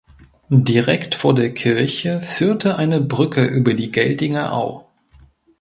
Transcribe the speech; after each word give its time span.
Direkt 0.49 1.13
vor 1.13 1.35
der 1.35 1.53
Kirche 1.53 2.21
führte 2.21 2.75
eine 2.77 3.01
Brücke 3.01 3.45
über 3.45 3.75
die 3.75 3.91
Geltinger 3.91 4.51
Au. 4.51 4.89